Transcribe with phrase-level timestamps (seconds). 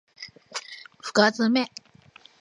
[0.99, 1.69] 深爪